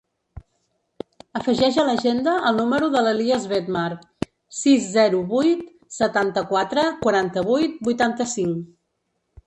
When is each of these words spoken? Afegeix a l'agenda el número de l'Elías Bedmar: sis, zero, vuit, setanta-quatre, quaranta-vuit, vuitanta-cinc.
Afegeix 1.39 1.77
a 1.81 1.85
l'agenda 1.89 2.33
el 2.51 2.57
número 2.61 2.89
de 2.97 3.03
l'Elías 3.09 3.45
Bedmar: 3.53 3.85
sis, 4.63 4.91
zero, 4.97 5.23
vuit, 5.37 5.63
setanta-quatre, 6.03 6.91
quaranta-vuit, 7.07 7.81
vuitanta-cinc. 7.91 8.63